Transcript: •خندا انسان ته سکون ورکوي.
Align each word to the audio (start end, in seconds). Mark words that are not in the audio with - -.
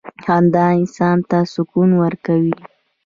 •خندا 0.23 0.65
انسان 0.79 1.17
ته 1.29 1.39
سکون 1.53 1.89
ورکوي. 2.01 2.55